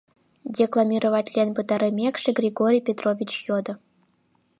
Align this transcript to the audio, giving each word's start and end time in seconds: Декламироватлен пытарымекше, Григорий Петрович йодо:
Декламироватлен 0.57 1.49
пытарымекше, 1.57 2.29
Григорий 2.39 2.85
Петрович 2.87 3.31
йодо: 3.47 3.73